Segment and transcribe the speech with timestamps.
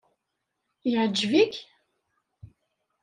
[0.89, 1.53] Yeɛjeb-ik?